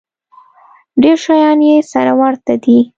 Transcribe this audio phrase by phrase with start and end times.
[1.01, 2.79] ډېر شیان یې سره ورته دي.